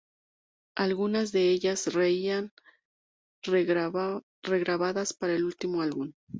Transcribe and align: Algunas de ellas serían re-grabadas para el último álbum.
Algunas 0.75 1.31
de 1.31 1.51
ellas 1.51 1.81
serían 1.81 2.51
re-grabadas 3.43 5.13
para 5.13 5.33
el 5.35 5.43
último 5.45 5.83
álbum. 5.83 6.11